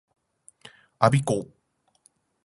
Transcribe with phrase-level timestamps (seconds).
[0.97, 1.51] 我孫子